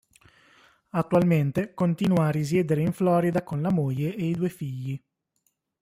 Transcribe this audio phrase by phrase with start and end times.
[0.93, 4.99] Attualmente continua a risiedere in Florida con la moglie e i due figli.